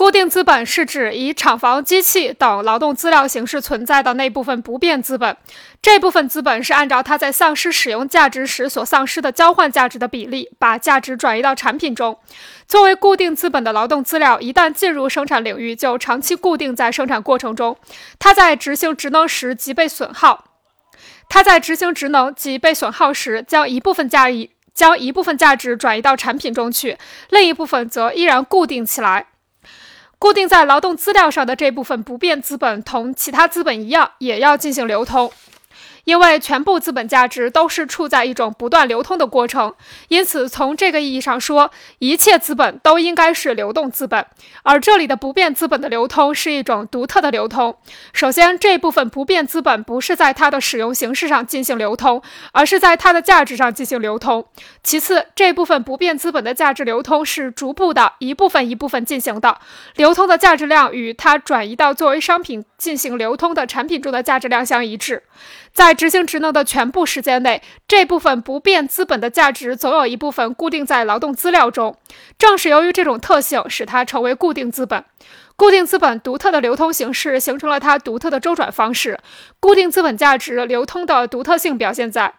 [0.00, 5.36] 固定资本是指以厂房、机器等劳动资料形式存在的那部分不变资本。
[5.82, 12.18] 这部分资本是按照它在丧失使用价值时所丧失的交换价值的比例，把价值转移到产品中。
[12.66, 17.76] 作为固定资本的劳动资料，一旦进入生产领域，就长期固定在生产过程中。
[18.18, 20.46] 它在执行职能时即被损耗。
[21.28, 26.96] 它在执行职能及被损耗时，将一部分价值将一部分价值转移到产品中去，
[27.28, 29.26] 另一部分则依然固定起来。
[30.20, 35.32] 固定在劳动资料上的这部分不变资本，同其他资本一样，也要进行流通。
[36.04, 39.74] 因为全部资本价值都是处在一种不断流通的过程，
[40.08, 44.24] 因此从这个意义上说，一切资本都应该是流动资本。
[44.62, 47.76] 而这里的不变资本的流通是一种独特的流通。
[48.12, 52.22] 首先，这部分不变资本不是在它的使用形式上进行流通，
[52.52, 54.46] 而是在它的价值上进行流通。
[54.82, 59.58] 其次，这部分不变资本的价值流通是逐步的一部分一部分进行的，
[59.96, 65.22] 流通的价值量与它转移到作为商品进行流通的产品中的价值量相一致。
[65.72, 71.96] 在在执行职能的全部时间内，这部分不变资本的价值总有一部分固定在劳动资料中。
[72.38, 75.04] 正是由于这种特性，使它成为固定资本。
[75.60, 79.20] 固定资本独特的流通形式形成了它独特的周转方式。
[79.60, 82.32] 固定资本价值流通的独特性表现在。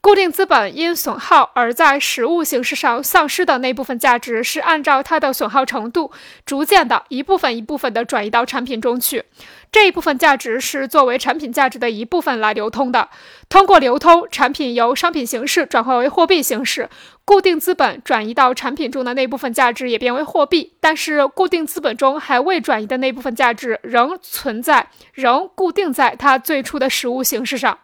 [0.00, 6.12] 固定资本因损耗而在实物形式上丧失的那部分价值，是按照它的损耗程度，
[6.46, 9.24] 逐渐的一部分一部分的转移到产品中去。
[9.72, 13.08] 这一部分价值是作为产品价值的一部分来流通的。
[13.48, 16.88] 通过流通，产品由商品形式转化为货币形式，
[17.28, 20.72] 固定资本转移到产品中的那部分价值也变为货币。
[20.80, 27.80] 但是，固定资本中还未转移的那部分价值仍存在，仍固定在它最初的实物形式上。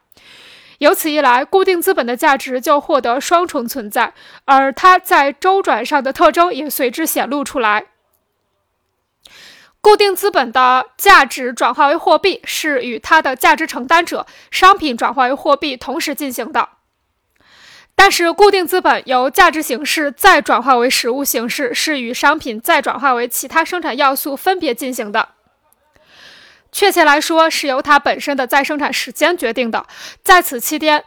[0.79, 4.15] 由此一来，固定资本的价值就获得双重存在，
[4.47, 7.85] 而它在周转上的特征也随之显露出来。
[9.83, 16.71] 固定资本的价值转化为货币，是与它的价值承担者商品转化为货币同时进行的。
[17.97, 25.29] 但是，固定资本由价值形式再转化为实物形式，是与商品再转化为其他生产要素分别进行的。
[26.71, 29.87] 确切来说，是由它本身的再生产时间决定的。
[30.23, 31.05] 在此期间，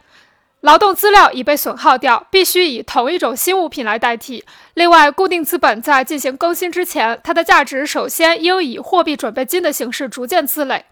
[0.61, 4.43] 劳动资料已被损耗掉，必须以同一种新物品来代替。
[4.73, 10.85] 另外，固定资本在进行更新之前，它的价值首先应以货币准备金的形式逐渐积累。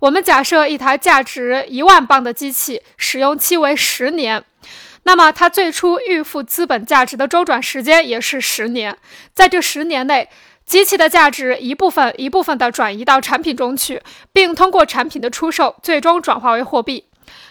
[0.00, 4.44] 我们假设一台价值一万磅的机器使用期为十年，
[5.06, 8.98] 那么它最初预付资本价值的周转时间也是十年。
[9.32, 10.28] 在这十年内，
[10.64, 14.02] 机器的价值一部分一部分地转移到产品中去，
[14.32, 17.04] 并通过产品的出售，最终转化为货币。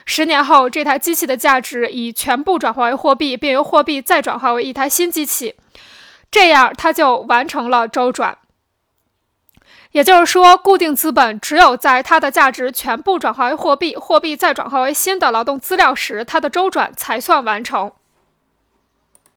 [0.06, 5.56] 十年后，这台机器的价值已全部转化为货币，并由货币再转化为一台新机器，
[6.30, 8.38] 这样它就完成了周转。
[9.96, 17.94] 也就是说，固定资本只有在它的价值全部转化为货币，货币再转化为新的劳动资料时，它的周转才算完成。